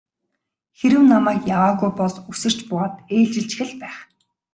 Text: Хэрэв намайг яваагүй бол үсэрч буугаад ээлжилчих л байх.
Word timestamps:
Хэрэв 0.79 1.01
намайг 1.13 1.41
яваагүй 1.57 1.91
бол 1.99 2.15
үсэрч 2.31 2.57
буугаад 2.67 2.95
ээлжилчих 3.15 3.59
л 3.69 3.73
байх. 3.81 3.97